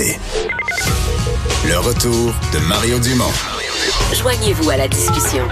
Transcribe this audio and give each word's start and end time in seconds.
l'actualité. 0.00 0.18
Le 1.68 1.78
retour 1.78 2.34
de 2.52 2.58
Mario 2.68 2.98
Dumont. 2.98 3.32
Joignez-vous 4.14 4.70
à 4.70 4.76
la 4.76 4.88
discussion. 4.88 5.46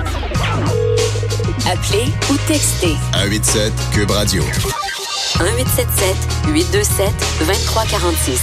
Appelez 1.70 2.10
ou 2.30 2.36
textez 2.46 2.94
187 3.12 3.72
Cube 3.92 4.10
Radio. 4.10 4.42
1877 4.42 6.16
827 6.52 7.12
2346. 7.40 8.40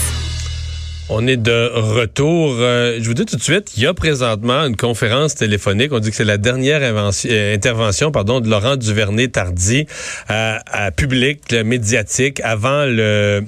On 1.07 1.27
est 1.27 1.37
de 1.37 1.69
retour. 1.75 2.55
Euh, 2.57 2.97
je 2.99 3.07
vous 3.07 3.13
dis 3.13 3.25
tout 3.25 3.35
de 3.35 3.41
suite, 3.41 3.77
il 3.77 3.83
y 3.83 3.85
a 3.85 3.93
présentement 3.93 4.65
une 4.65 4.75
conférence 4.75 5.35
téléphonique. 5.35 5.91
On 5.93 5.99
dit 5.99 6.09
que 6.09 6.15
c'est 6.15 6.23
la 6.23 6.37
dernière 6.37 6.81
euh, 6.81 7.53
intervention 7.53 8.11
pardon, 8.11 8.39
de 8.39 8.49
Laurent 8.49 8.75
Duvernay-Tardy 8.75 9.85
à, 10.27 10.61
à 10.65 10.89
public, 10.89 11.53
médiatique, 11.63 12.41
avant 12.43 12.85
le 12.85 13.43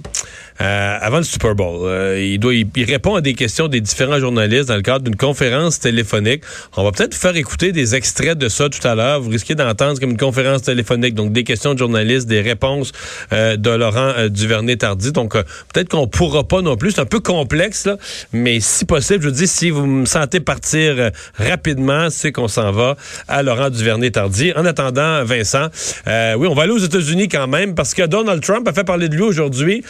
euh, 0.60 0.98
avant 1.02 1.18
le 1.18 1.24
Super 1.24 1.56
Bowl. 1.56 1.82
Euh, 1.84 2.20
il, 2.20 2.40
doit, 2.40 2.54
il, 2.54 2.84
répond 2.86 3.16
à 3.16 3.22
des 3.22 3.34
questions 3.34 3.68
des 3.68 3.82
différents 3.82 4.20
journalistes 4.20 4.70
dans 4.70 4.76
le 4.76 4.82
cadre 4.82 5.04
d'une 5.04 5.16
conférence 5.16 5.80
téléphonique. 5.80 6.44
On 6.76 6.84
va 6.84 6.92
peut-être 6.92 7.14
faire 7.14 7.36
écouter 7.36 7.72
des 7.72 7.96
extraits 7.96 8.38
de 8.38 8.50
ça 8.50 8.68
tout 8.70 8.86
à 8.88 8.96
l'heure. 8.96 9.22
Vous 9.22 9.30
risquez 9.30 9.56
d'entendre 9.56 10.00
comme 10.00 10.12
une 10.12 10.18
conférence 10.18 10.64
téléphonique, 10.64 11.14
donc 11.14 11.32
des 11.32 11.44
questions 11.44 11.74
de 11.74 11.80
journalistes, 11.80 12.28
des 12.28 12.42
réponses 12.42 12.92
euh, 13.34 13.56
de 13.56 13.70
Laurent 13.70 14.14
Duvernay-Tardy. 14.30 15.12
Donc 15.12 15.34
peut-être 15.34 15.90
qu'on 15.90 16.08
pourra 16.08 16.44
pas 16.44 16.62
non 16.62 16.76
plus. 16.76 16.92
C'est 16.92 17.02
un 17.02 17.06
peu 17.06 17.20
complexe, 17.20 17.86
là, 17.86 17.98
mais 18.34 18.60
si 18.60 18.86
possible, 18.86 19.24
je 19.24 19.30
vous 19.30 19.36
dis, 19.36 19.48
si 19.48 19.70
vous 19.70 19.86
me 19.86 20.06
sentez 20.06 20.40
partir 20.40 21.12
rapidement, 21.38 22.10
c'est 22.10 22.32
qu'on 22.32 22.48
s'en 22.48 22.72
va 22.72 22.96
à 23.28 23.44
Laurent 23.44 23.70
Duvernay-Tardy. 23.70 24.54
En 24.56 24.66
attendant, 24.66 25.24
Vincent, 25.24 25.68
oui, 26.08 26.48
on 26.48 26.56
va 26.56 26.64
aller 26.64 26.72
aux 26.72 26.78
États-Unis 26.78 27.28
quand 27.28 27.48
même 27.48 27.76
parce 27.76 27.94
que 27.94 28.06
Donald 28.06 28.42
Trump 28.42 28.68
a 28.68 28.74
fait 28.74 28.84
parler 28.84 29.10
de 29.10 29.16
lui 29.16 29.24
aujourd'hui 29.24 29.84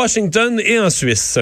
Washington 0.00 0.58
et 0.64 0.78
en 0.78 0.88
Suisse. 0.88 1.38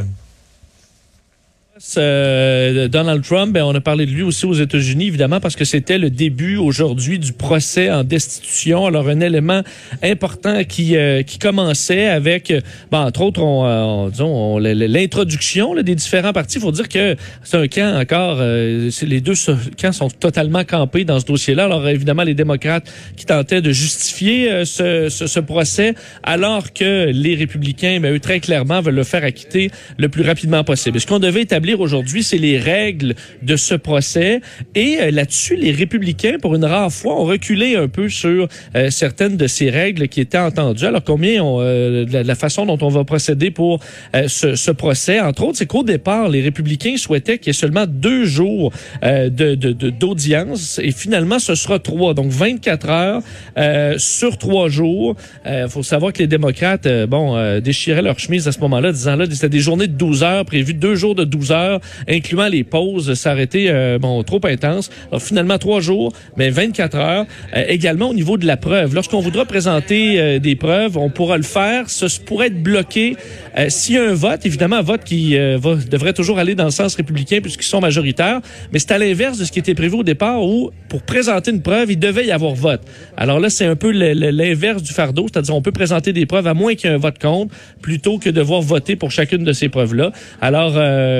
Euh, 1.97 2.89
Donald 2.89 3.23
Trump, 3.23 3.53
ben, 3.53 3.63
on 3.63 3.75
a 3.75 3.81
parlé 3.81 4.07
de 4.07 4.11
lui 4.11 4.23
aussi 4.23 4.47
aux 4.47 4.55
États-Unis, 4.55 5.07
évidemment, 5.07 5.39
parce 5.39 5.55
que 5.55 5.65
c'était 5.65 5.99
le 5.99 6.11
début 6.11 6.57
aujourd'hui 6.57 7.19
du 7.19 7.33
procès 7.33 7.91
en 7.91 8.03
destitution. 8.03 8.87
Alors, 8.87 9.09
un 9.09 9.21
élément 9.21 9.63
important 10.03 10.65
qui, 10.65 10.97
euh, 10.97 11.23
qui 11.23 11.39
commençait 11.39 12.09
avec, 12.09 12.53
ben, 12.91 13.07
entre 13.07 13.21
autres, 13.21 13.43
on, 13.43 13.65
euh, 13.67 14.59
l'introduction 14.75 15.75
des 15.81 15.95
différents 15.95 16.33
partis. 16.33 16.59
Il 16.59 16.63
faut 16.63 16.73
dire 16.73 16.89
que 16.89 17.17
c'est 17.45 17.57
un 17.57 17.69
camp 17.69 18.01
encore, 18.01 18.41
les 18.41 19.21
deux 19.21 19.35
camps 19.81 19.93
sont 19.93 20.11
totalement 20.11 20.65
campés 20.65 21.05
dans 21.05 21.21
ce 21.21 21.27
dossier-là. 21.27 21.65
Alors, 21.65 21.87
évidemment, 21.89 22.25
les 22.25 22.35
démocrates 22.35 22.91
qui 23.17 23.25
tentaient 23.25 23.63
de 23.63 23.71
justifier 23.71 24.65
ce, 24.65 25.09
ce, 25.09 25.27
ce, 25.27 25.41
procès, 25.41 25.95
alors 26.23 26.73
que 26.73 27.11
les 27.13 27.37
républicains, 27.37 28.01
ben, 28.01 28.15
eux, 28.15 28.21
très 28.21 28.41
clairement, 28.41 28.81
veulent 28.81 28.95
le 28.95 29.05
faire 29.05 29.23
acquitter 29.23 29.71
le 29.97 30.09
plus 30.09 30.23
rapidement 30.23 30.65
possible. 30.65 31.01
Ce 31.01 31.07
qu'on 31.07 31.19
devait 31.21 31.43
établir 31.43 31.68
aujourd'hui, 31.75 32.23
c'est 32.23 32.39
les 32.39 32.59
règles 32.59 33.15
de 33.43 33.57
ce 33.57 33.75
procès. 33.75 34.41
Et 34.75 34.99
euh, 35.01 35.11
là-dessus, 35.11 35.57
les 35.57 35.73
républicains, 35.73 36.37
pour 36.41 36.55
une 36.55 36.65
rare 36.65 36.93
fois, 36.93 37.21
ont 37.21 37.25
reculé 37.25 37.77
un 37.77 37.89
peu 37.89 38.09
sur 38.09 38.49
euh, 38.77 38.91
certaines 38.91 39.37
de 39.37 39.47
ces 39.47 39.71
règles 39.71 40.09
qui 40.09 40.21
étaient 40.21 40.39
entendues. 40.39 40.87
Alors 40.87 41.05
combien 41.05 41.45
euh, 41.45 42.07
la, 42.11 42.35
façon 42.35 42.67
dont 42.67 42.79
on 42.83 42.89
va 42.89 43.05
procéder 43.05 43.51
pour 43.51 43.81
ce, 44.29 44.55
ce, 44.55 44.71
procès, 44.71 45.21
entre 45.21 45.43
autres, 45.45 45.59
c'est 45.59 45.67
qu'au 45.67 45.83
départ, 45.83 46.29
les 46.29 46.41
républicains 46.41 46.97
souhaitaient 46.97 47.39
qu'il 47.39 47.49
y 47.49 47.51
ait 47.51 47.53
seulement 47.53 47.87
deux 47.89 48.25
jours 48.25 48.73
de, 49.03 49.55
d'audience 49.55 50.79
de, 50.79 50.85
et 50.85 50.93
finalement, 50.93 51.41
ce 51.41 51.57
sera 51.57 51.81
trois, 51.81 52.15
donc 52.15 52.31
24 52.31 52.89
heures 52.91 53.99
sur 53.99 54.39
trois 54.39 54.69
jours. 54.69 55.17
Il 55.47 55.67
faut 55.69 55.83
savoir 55.83 56.13
que 56.13 56.21
les 56.21 56.29
démocrates, 56.29 56.87
bon, 57.09 57.61
déchiraient 57.61 58.03
leur 58.03 58.21
chemise 58.21 58.47
à 58.47 58.53
ce 58.53 58.61
moment-là, 58.61 58.93
disant 58.93 59.17
là, 59.17 59.25
c'était 59.29 59.49
des 59.49 59.61
journées 59.61 59.89
de 59.89 59.95
12 59.95 60.23
heures 60.23 60.45
prévues, 60.45 60.75
deux 60.75 60.95
jours 60.95 61.17
de 61.17 61.25
12 61.25 61.51
heures 61.51 61.58
incluant 62.09 62.49
les 62.49 62.65
pauses, 62.65 63.11
été 63.39 63.67
euh, 63.69 63.99
bon, 63.99 64.23
trop 64.23 64.41
intense. 64.45 64.91
Alors, 65.11 65.23
finalement, 65.23 65.59
trois 65.59 65.81
jours, 65.81 66.13
mais 66.37 66.51
24 66.51 66.97
heures. 66.97 67.27
Euh, 67.55 67.65
également, 67.69 68.11
au 68.11 68.15
niveau 68.15 68.37
de 68.37 68.47
la 68.47 68.57
preuve, 68.57 68.95
lorsqu'on 68.95 69.21
voudra 69.21 69.45
présenter 69.45 70.21
euh, 70.21 70.39
des 70.39 70.57
preuves, 70.57 70.97
on 70.97 71.11
pourra 71.11 71.37
le 71.37 71.43
faire. 71.43 71.91
Ce 71.91 72.07
pourrait 72.21 72.49
être 72.49 72.63
bloqué 72.63 73.17
s'il 73.69 73.97
y 73.97 73.99
a 73.99 74.05
un 74.05 74.15
vote, 74.15 74.47
évidemment, 74.47 74.77
un 74.77 74.83
vote 74.83 75.05
qui 75.05 75.37
va, 75.37 75.75
devrait 75.75 76.13
toujours 76.13 76.39
aller 76.39 76.55
dans 76.55 76.65
le 76.65 76.71
sens 76.71 76.95
républicain 76.95 77.41
puisqu'ils 77.41 77.67
sont 77.67 77.81
majoritaires, 77.81 78.41
mais 78.73 78.79
c'est 78.79 78.93
à 78.93 78.99
l'inverse 78.99 79.39
de 79.39 79.45
ce 79.45 79.53
qui 79.53 79.59
était 79.59 79.75
prévu 79.75 79.97
au 79.97 80.03
départ 80.03 80.43
où, 80.43 80.71
pour 80.89 81.03
présenter 81.03 81.51
une 81.51 81.61
preuve, 81.61 81.91
il 81.91 81.99
devait 81.99 82.27
y 82.27 82.31
avoir 82.31 82.55
vote. 82.55 82.81
Alors 83.17 83.41
là, 83.41 83.51
c'est 83.51 83.67
un 83.67 83.77
peu 83.77 83.91
l'inverse 83.91 84.83
du 84.83 84.93
fardeau, 84.93 85.27
c'est-à-dire 85.31 85.55
on 85.55 85.63
peut 85.63 85.73
présenter 85.73 86.13
des 86.13 86.25
preuves 86.25 86.47
à 86.47 86.55
moins 86.55 86.75
qu'il 86.75 86.89
y 86.89 86.93
ait 86.93 86.97
un 86.97 86.99
vote 86.99 87.19
contre, 87.19 87.55
plutôt 87.83 88.19
que 88.19 88.31
devoir 88.31 88.61
voter 88.61 88.97
pour 88.97 89.11
chacune 89.11 89.45
de 89.45 89.53
ces 89.53 89.69
preuves-là. 89.69 90.13
Alors, 90.41 90.75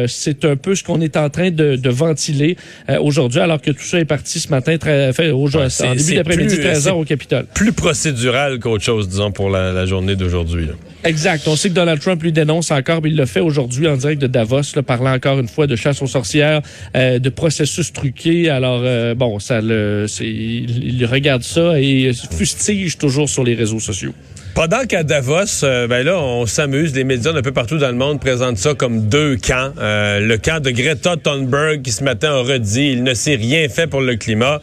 c'est 0.09 0.28
un 0.45 0.57
peu 0.57 0.75
ce 0.75 0.83
qu'on 0.83 1.01
est 1.01 1.17
en 1.17 1.31
train 1.31 1.51
de, 1.51 1.77
de 1.77 1.91
ventiler 1.91 2.57
euh, 2.89 2.99
aujourd'hui, 3.01 3.41
alors 3.41 3.61
que 3.61 3.71
tout 3.71 3.83
ça 3.83 3.99
est 3.99 4.05
parti 4.05 4.41
ce 4.41 4.49
matin, 4.49 4.77
très, 4.79 5.13
fait, 5.13 5.31
aujourd'hui, 5.31 5.71
en 5.85 5.95
début 5.95 6.15
d'après-midi, 6.15 6.57
13h 6.57 6.91
au 6.91 7.05
Capitole. 7.05 7.47
Plus 7.55 7.73
procédural 7.73 8.59
qu'autre 8.59 8.85
chose, 8.85 9.09
disons, 9.09 9.33
pour 9.33 9.51
la, 9.51 9.73
la 9.73 9.87
journée 9.87 10.17
d'aujourd'hui. 10.17 10.69
Exact. 11.05 11.47
On 11.47 11.57
sait 11.57 11.69
que 11.69 11.75
Donald 11.75 12.01
Trump 12.01 12.23
lui 12.23 12.33
dénonce 12.33 12.71
encore, 12.71 13.01
mais 13.03 13.11
il 13.11 13.17
le 13.17 13.27
fait 13.27 13.41
aujourd'hui 13.41 13.87
en 13.89 13.97
direct 13.97 14.21
de 14.21 14.27
Davos, 14.27 14.63
là, 14.75 14.83
parlant 14.83 15.15
encore 15.15 15.39
une 15.39 15.49
fois 15.49 15.67
de 15.67 15.77
chasse 15.77 16.03
aux 16.03 16.07
sorcières, 16.07 16.61
euh, 16.97 17.19
de 17.19 17.29
processus 17.29 17.93
truqués. 17.93 18.51
Alors, 18.51 18.81
euh, 18.85 19.15
bon, 19.15 19.39
ça 19.39 19.61
le, 19.61 20.07
il, 20.21 20.99
il 21.01 21.07
regarde 21.07 21.43
ça 21.43 21.81
et 21.81 22.13
fustige 22.31 22.99
toujours 22.99 23.29
sur 23.29 23.45
les 23.45 23.55
réseaux 23.55 23.81
sociaux. 23.81 24.13
Pendant 24.59 24.87
qu'à 24.87 25.05
Davos, 25.05 25.63
euh, 25.63 25.87
ben 25.87 26.05
là, 26.05 26.19
on 26.19 26.45
s'amuse. 26.45 26.93
Les 26.93 27.05
médias 27.05 27.33
un 27.33 27.43
peu 27.43 27.53
partout 27.53 27.79
dans 27.79 27.91
le 27.91 27.95
monde 27.95 28.19
présentent 28.21 28.59
ça 28.59 28.75
comme 28.75 29.03
deux 29.03 29.37
camps. 29.37 29.71
Euh, 29.79 30.19
le 30.19 30.37
camp 30.37 30.61
de 30.61 30.71
Greta 30.71 31.17
Thunberg 31.17 31.83
qui 31.83 31.93
ce 31.93 32.03
matin 32.03 32.33
a 32.33 32.41
redit 32.41 32.91
il 32.91 33.05
ne 33.05 33.15
s'est 33.15 33.37
rien 33.37 33.69
fait 33.69 33.87
pour 33.87 34.01
le 34.01 34.17
climat. 34.17 34.61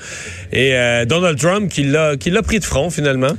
Et 0.51 0.75
euh, 0.75 1.05
Donald 1.05 1.39
Trump 1.39 1.71
qui 1.71 1.83
l'a 1.85 2.17
pris 2.43 2.59
de 2.59 2.65
front 2.65 2.89
finalement. 2.89 3.37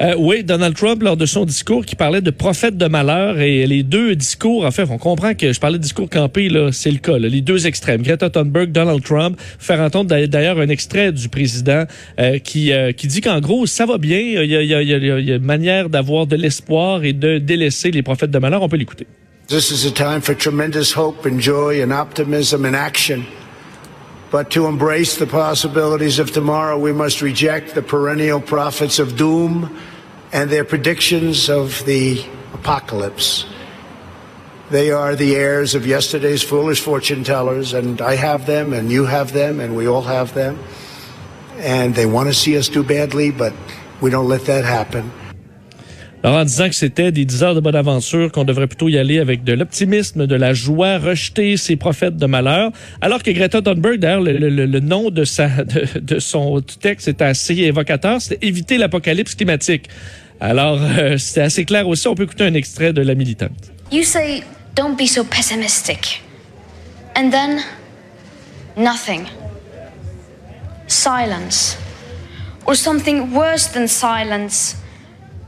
Euh, 0.00 0.14
oui, 0.18 0.42
Donald 0.42 0.76
Trump, 0.76 1.02
lors 1.02 1.16
de 1.16 1.26
son 1.26 1.44
discours, 1.44 1.84
qui 1.86 1.94
parlait 1.94 2.20
de 2.20 2.30
prophète 2.30 2.76
de 2.76 2.86
malheur, 2.86 3.38
et 3.38 3.66
les 3.66 3.82
deux 3.82 4.16
discours, 4.16 4.64
en 4.64 4.70
fait, 4.70 4.86
on 4.90 4.98
comprend 4.98 5.34
que 5.34 5.52
je 5.52 5.60
parlais 5.60 5.78
de 5.78 5.82
discours 5.82 6.08
campé, 6.10 6.48
là, 6.48 6.72
c'est 6.72 6.90
le 6.90 6.98
cas, 6.98 7.18
les 7.18 7.40
deux 7.40 7.66
extrêmes. 7.66 8.02
Greta 8.02 8.28
Thunberg, 8.30 8.72
Donald 8.72 9.02
Trump, 9.02 9.38
faire 9.58 9.80
entendre 9.80 10.14
d'ailleurs 10.26 10.58
un 10.58 10.68
extrait 10.68 11.12
du 11.12 11.28
président 11.28 11.84
euh, 12.18 12.38
qui, 12.38 12.72
euh, 12.72 12.92
qui 12.92 13.06
dit 13.06 13.20
qu'en 13.20 13.40
gros, 13.40 13.66
ça 13.66 13.86
va 13.86 13.98
bien, 13.98 14.18
il 14.18 14.50
y 14.50 14.56
a, 14.56 14.62
il 14.62 15.04
il 15.04 15.30
une 15.30 15.38
manière 15.38 15.88
d'avoir 15.88 16.26
de 16.26 16.36
l'espoir 16.36 17.04
et 17.04 17.12
de 17.12 17.38
délaisser 17.38 17.90
les 17.90 18.02
prophètes 18.02 18.30
de 18.30 18.38
malheur. 18.38 18.62
On 18.62 18.68
peut 18.68 18.76
l'écouter. 18.76 19.06
This 19.46 19.70
is 19.70 19.86
a 19.86 19.90
time 19.90 20.22
for 20.22 20.34
tremendous 20.34 20.96
hope 20.96 21.26
and 21.26 21.38
joy 21.38 21.82
and 21.82 21.92
optimism 21.92 22.64
and 22.64 22.74
action. 22.74 23.24
But 24.34 24.50
to 24.50 24.66
embrace 24.66 25.16
the 25.16 25.28
possibilities 25.28 26.18
of 26.18 26.32
tomorrow, 26.32 26.76
we 26.76 26.90
must 26.92 27.22
reject 27.22 27.76
the 27.76 27.82
perennial 27.82 28.40
prophets 28.40 28.98
of 28.98 29.16
doom 29.16 29.78
and 30.32 30.50
their 30.50 30.64
predictions 30.64 31.48
of 31.48 31.84
the 31.84 32.20
apocalypse. 32.52 33.46
They 34.70 34.90
are 34.90 35.14
the 35.14 35.36
heirs 35.36 35.76
of 35.76 35.86
yesterday's 35.86 36.42
foolish 36.42 36.80
fortune 36.80 37.22
tellers, 37.22 37.74
and 37.74 38.00
I 38.00 38.16
have 38.16 38.44
them, 38.44 38.72
and 38.72 38.90
you 38.90 39.04
have 39.04 39.32
them, 39.32 39.60
and 39.60 39.76
we 39.76 39.86
all 39.86 40.02
have 40.02 40.34
them. 40.34 40.58
And 41.58 41.94
they 41.94 42.04
want 42.04 42.28
to 42.28 42.34
see 42.34 42.58
us 42.58 42.68
do 42.68 42.82
badly, 42.82 43.30
but 43.30 43.54
we 44.00 44.10
don't 44.10 44.26
let 44.26 44.46
that 44.46 44.64
happen. 44.64 45.12
Alors, 46.24 46.38
en 46.38 46.44
disant 46.44 46.70
que 46.70 46.74
c'était 46.74 47.12
des 47.12 47.26
10 47.26 47.42
heures 47.42 47.54
de 47.54 47.60
bonne 47.60 47.76
aventure, 47.76 48.32
qu'on 48.32 48.44
devrait 48.44 48.66
plutôt 48.66 48.88
y 48.88 48.96
aller 48.96 49.18
avec 49.18 49.44
de 49.44 49.52
l'optimisme, 49.52 50.26
de 50.26 50.34
la 50.34 50.54
joie, 50.54 50.96
rejeter 50.96 51.58
ces 51.58 51.76
prophètes 51.76 52.16
de 52.16 52.24
malheur. 52.24 52.72
Alors 53.02 53.22
que 53.22 53.30
Greta 53.30 53.60
Thunberg, 53.60 53.98
d'ailleurs, 53.98 54.22
le, 54.22 54.80
nom 54.80 55.10
de 55.10 56.18
son 56.18 56.62
texte 56.80 57.08
est 57.08 57.20
assez 57.20 57.52
évocateur, 57.56 58.22
c'est 58.22 58.42
éviter 58.42 58.78
l'apocalypse 58.78 59.34
climatique. 59.34 59.90
Alors, 60.40 60.80
euh, 60.80 61.18
c'est 61.18 61.42
assez 61.42 61.66
clair 61.66 61.86
aussi. 61.86 62.08
On 62.08 62.14
peut 62.14 62.22
écouter 62.22 62.44
un 62.44 62.54
extrait 62.54 62.94
de 62.94 63.02
la 63.02 63.14
militante. 63.14 63.70
You 63.92 64.02
say, 64.02 64.44
don't 64.74 64.96
be 64.96 65.06
so 65.06 65.24
pessimistic. 65.24 66.22
And 67.18 67.28
then, 67.28 67.60
nothing. 68.78 69.26
Silence. 70.86 71.76
Or 72.64 72.74
something 72.74 73.30
worse 73.34 73.70
than 73.70 73.86
silence. 73.88 74.76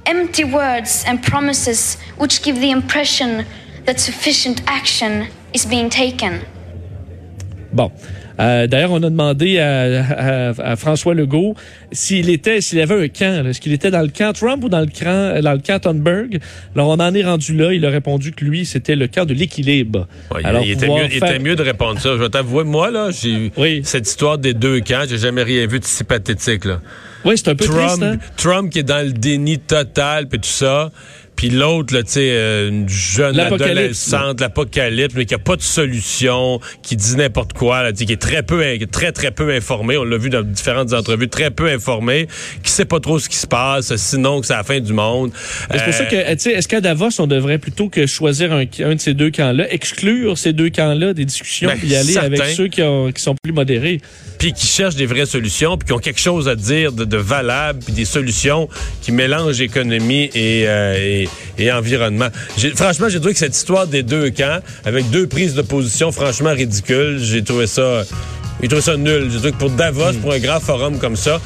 Empty 0.06 0.44
words 0.44 1.04
and 1.06 1.22
promises 1.22 1.96
which 2.16 2.42
give 2.42 2.56
the 2.60 2.70
impression 2.70 3.44
that 3.84 4.00
sufficient 4.00 4.62
action 4.66 5.28
is 5.52 5.66
being 5.66 5.90
taken. 5.90 6.44
Bon. 7.76 7.92
Euh, 8.40 8.66
D'ailleurs, 8.66 8.92
on 8.92 9.02
a 9.02 9.10
demandé 9.10 9.58
à, 9.58 10.02
à, 10.02 10.72
à 10.72 10.76
François 10.76 11.14
Legault 11.14 11.54
s'il 11.92 12.30
était, 12.30 12.62
s'il 12.62 12.80
avait 12.80 13.04
un 13.04 13.08
camp. 13.08 13.46
Est-ce 13.46 13.60
qu'il 13.60 13.72
était 13.74 13.90
dans 13.90 14.00
le 14.00 14.08
camp 14.08 14.32
Trump 14.32 14.64
ou 14.64 14.70
dans 14.70 14.80
le 14.80 14.86
camp, 14.86 15.42
dans 15.42 15.52
le 15.52 15.58
camp 15.58 15.78
Thunberg? 15.78 16.38
Alors, 16.74 16.88
on 16.88 16.94
en 16.94 17.14
est 17.14 17.22
rendu 17.22 17.54
là. 17.54 17.74
Il 17.74 17.84
a 17.84 17.90
répondu 17.90 18.32
que 18.32 18.46
lui, 18.46 18.64
c'était 18.64 18.96
le 18.96 19.08
camp 19.08 19.26
de 19.26 19.34
l'équilibre. 19.34 20.08
Ouais, 20.34 20.40
Alors, 20.44 20.62
il, 20.62 20.70
était 20.70 20.88
mieux, 20.88 21.08
faire... 21.08 21.10
il 21.12 21.16
était 21.16 21.38
mieux 21.38 21.54
de 21.54 21.62
répondre 21.62 22.00
ça. 22.00 22.10
Je 22.10 22.22
vais 22.22 22.30
t'avouer, 22.30 22.64
moi, 22.64 22.90
là, 22.90 23.10
j'ai 23.10 23.52
oui. 23.58 23.82
cette 23.84 24.08
histoire 24.08 24.38
des 24.38 24.54
deux 24.54 24.80
camps, 24.80 25.04
j'ai 25.06 25.18
jamais 25.18 25.42
rien 25.42 25.66
vu 25.66 25.78
de 25.78 25.84
si 25.84 26.02
pathétique, 26.02 26.64
là. 26.64 26.80
Oui, 27.26 27.34
c'est 27.36 27.48
un 27.48 27.56
peu 27.56 27.64
Trump, 27.64 27.80
triste, 27.80 28.02
hein? 28.02 28.16
Trump 28.36 28.70
qui 28.70 28.78
est 28.78 28.84
dans 28.84 29.04
le 29.04 29.12
déni 29.12 29.58
total, 29.58 30.28
puis 30.28 30.38
tout 30.38 30.48
ça. 30.48 30.90
Puis 31.36 31.50
l'autre, 31.50 31.94
là, 31.94 32.02
tu 32.02 32.12
sais, 32.12 32.30
euh, 32.32 32.68
une 32.70 32.88
jeune 32.88 33.38
adolescente, 33.38 34.40
l'apocalypse, 34.40 35.14
mais 35.14 35.26
qui 35.26 35.34
a 35.34 35.38
pas 35.38 35.56
de 35.56 35.62
solution, 35.62 36.60
qui 36.82 36.96
dit 36.96 37.16
n'importe 37.16 37.52
quoi, 37.52 37.82
là, 37.82 37.92
qui 37.92 38.04
est 38.10 38.16
très 38.20 38.42
peu, 38.42 38.62
très, 38.90 39.12
très 39.12 39.30
peu 39.30 39.52
informé. 39.54 39.96
On 39.96 40.04
l'a 40.04 40.16
vu 40.16 40.30
dans 40.30 40.42
différentes 40.42 40.92
entrevues, 40.92 41.28
très 41.28 41.50
peu 41.50 41.68
informé, 41.68 42.26
qui 42.62 42.70
sait 42.70 42.84
pas 42.84 43.00
trop 43.00 43.18
ce 43.18 43.28
qui 43.28 43.36
se 43.36 43.46
passe, 43.46 43.94
sinon 43.96 44.40
que 44.40 44.46
c'est 44.46 44.54
la 44.54 44.64
fin 44.64 44.80
du 44.80 44.92
monde. 44.92 45.30
C'est 45.70 45.78
pour 45.78 45.88
Euh, 45.88 45.92
ça 45.92 46.04
que, 46.06 46.32
tu 46.34 46.38
sais, 46.40 46.50
est-ce 46.52 46.68
qu'à 46.68 46.80
Davos, 46.80 47.20
on 47.20 47.26
devrait 47.26 47.58
plutôt 47.58 47.88
que 47.88 48.06
choisir 48.06 48.52
un, 48.52 48.64
un 48.84 48.94
de 48.94 49.00
ces 49.00 49.14
deux 49.14 49.30
camps-là, 49.30 49.72
exclure 49.72 50.38
ces 50.38 50.52
deux 50.52 50.70
camps-là 50.70 51.12
des 51.14 51.24
discussions, 51.24 51.68
Ben, 51.68 51.78
puis 51.78 51.88
y 51.88 51.96
aller 51.96 52.12
certain. 52.12 52.26
avec 52.26 52.42
ceux 52.54 52.68
qui, 52.68 52.82
ont- 52.82 53.12
qui 53.12 53.22
sont 53.22 53.34
plus 53.42 53.52
modérés? 53.52 54.00
puis 54.38 54.52
qui 54.52 54.66
cherchent 54.66 54.96
des 54.96 55.06
vraies 55.06 55.24
solutions, 55.24 55.78
puis 55.78 55.86
qui 55.86 55.92
ont 55.94 55.98
quelque 55.98 56.20
chose 56.20 56.46
à 56.46 56.54
dire 56.56 56.92
de, 56.92 57.04
de 57.06 57.16
valable, 57.16 57.78
puis 57.82 57.94
des 57.94 58.04
solutions 58.04 58.68
qui 59.00 59.10
mélangent 59.10 59.62
économie 59.62 60.30
et, 60.34 60.64
euh, 60.68 60.94
et, 60.98 61.25
et 61.58 61.72
environnement. 61.72 62.28
Franchement, 62.74 63.08
j'ai 63.08 63.18
trouvé 63.18 63.32
que 63.32 63.38
cette 63.38 63.56
histoire 63.56 63.86
des 63.86 64.02
deux 64.02 64.30
camps, 64.30 64.60
avec 64.84 65.10
deux 65.10 65.26
prises 65.26 65.54
de 65.54 65.62
position 65.62 66.12
franchement 66.12 66.50
ridicules, 66.50 67.18
j'ai 67.20 67.42
trouvé 67.42 67.66
ça... 67.66 68.04
Ça 68.80 68.96
nul. 68.96 69.28
J'ai 69.30 69.36
trouvé 69.36 69.52
que 69.52 69.58
pour 69.58 69.70
Davos, 69.70 70.14
pour 70.22 70.32
un 70.32 70.38
grand 70.38 70.60
forum 70.60 70.98
comme 70.98 71.14
ça, 71.14 71.42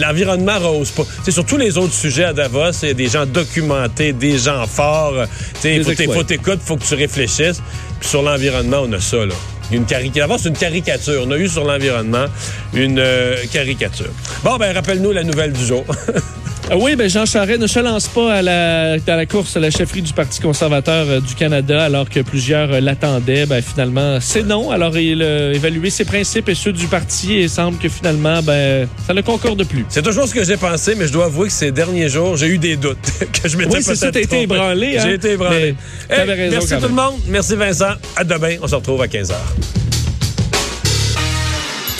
l'environnement 0.00 0.58
rehausse 0.60 0.92
pas. 0.92 1.02
C'est 1.24 1.32
sur 1.32 1.44
tous 1.44 1.56
les 1.56 1.76
autres 1.76 1.92
sujets 1.92 2.22
à 2.22 2.32
Davos, 2.32 2.70
il 2.82 2.88
y 2.88 2.90
a 2.92 2.94
des 2.94 3.08
gens 3.08 3.26
documentés, 3.26 4.12
des 4.12 4.38
gens 4.38 4.64
forts. 4.68 5.26
Des 5.62 5.82
faut, 5.82 6.22
t'écouter, 6.22 6.58
faut 6.64 6.76
que 6.76 6.84
tu 6.84 6.94
réfléchisses. 6.94 7.60
Puis 7.98 8.08
sur 8.08 8.22
l'environnement, 8.22 8.84
on 8.84 8.92
a 8.92 9.00
ça, 9.00 9.26
là. 9.26 9.34
Il 9.72 9.78
Une 9.78 9.86
c'est 9.88 10.48
une 10.48 10.56
caricature. 10.56 11.24
On 11.26 11.30
a 11.30 11.36
eu 11.38 11.48
sur 11.48 11.64
l'environnement 11.64 12.26
une 12.74 12.98
euh, 12.98 13.36
caricature. 13.50 14.10
Bon, 14.44 14.58
ben, 14.58 14.74
rappelle-nous 14.74 15.12
la 15.12 15.24
nouvelle 15.24 15.52
du 15.52 15.64
jour. 15.64 15.84
Ah 16.70 16.76
oui, 16.78 16.96
ben 16.96 17.08
Jean 17.10 17.26
Charest 17.26 17.60
ne 17.60 17.66
se 17.66 17.80
lance 17.80 18.08
pas 18.08 18.32
à 18.34 18.40
la, 18.42 18.98
dans 18.98 19.16
la 19.16 19.26
course 19.26 19.56
à 19.56 19.60
la 19.60 19.70
chefferie 19.70 20.00
du 20.00 20.12
Parti 20.14 20.40
conservateur 20.40 21.06
euh, 21.06 21.20
du 21.20 21.34
Canada 21.34 21.84
alors 21.84 22.08
que 22.08 22.20
plusieurs 22.20 22.72
euh, 22.72 22.80
l'attendaient. 22.80 23.44
Ben, 23.46 23.60
finalement, 23.60 24.18
c'est 24.20 24.42
non. 24.42 24.70
Alors, 24.70 24.96
il 24.96 25.22
a 25.22 25.52
évalué 25.52 25.90
ses 25.90 26.04
principes 26.06 26.48
et 26.48 26.54
ceux 26.54 26.72
du 26.72 26.86
parti 26.86 27.34
et 27.34 27.42
il 27.42 27.50
semble 27.50 27.76
que 27.78 27.88
finalement, 27.88 28.42
ben, 28.42 28.88
ça 29.06 29.12
ne 29.12 29.20
concorde 29.20 29.64
plus. 29.66 29.84
c'est 29.88 30.02
toujours 30.02 30.26
ce 30.26 30.34
que 30.34 30.44
j'ai 30.44 30.56
pensé, 30.56 30.94
mais 30.96 31.06
je 31.06 31.12
dois 31.12 31.26
avouer 31.26 31.48
que 31.48 31.52
ces 31.52 31.72
derniers 31.72 32.08
jours, 32.08 32.36
j'ai 32.36 32.46
eu 32.46 32.58
des 32.58 32.76
doutes. 32.76 32.96
que 33.42 33.48
je 33.48 33.56
m'étais 33.58 33.76
Oui, 33.76 33.82
c'est 33.82 33.94
ça, 33.96 34.10
peut-être 34.10 34.28
t'as 34.28 34.36
été 34.36 34.46
trompé. 34.46 34.54
ébranlé, 34.54 34.98
hein? 34.98 35.02
J'ai 35.04 35.14
été 35.14 35.30
ébranlé. 35.32 35.74
Hey, 36.08 36.22
raison 36.30 36.56
merci 36.56 36.74
tout 36.76 36.88
le 36.88 36.94
monde. 36.94 37.20
Merci 37.28 37.54
Vincent. 37.54 37.94
À 38.16 38.24
demain. 38.24 38.56
On 38.62 38.68
se 38.68 38.74
retrouve 38.74 39.02
à 39.02 39.06
15h. 39.06 39.34